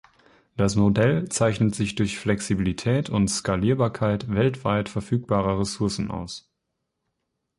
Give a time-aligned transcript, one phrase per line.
[0.57, 6.51] Das Modell zeichnet sich durch Flexibilität und Skalierbarkeit weltweit verfügbarer Ressourcen aus.